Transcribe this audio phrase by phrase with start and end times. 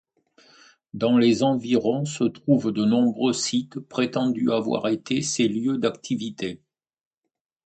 [0.95, 6.59] Dans les environs se trouvent de nombreux sites prétendus avoir été ses lieux d’activités.